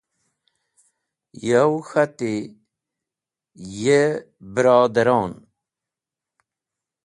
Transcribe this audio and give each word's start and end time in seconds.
Yow 1.47 1.73
K̃hati: 1.87 2.33
Ye 3.81 4.01
barodaron! 4.53 5.31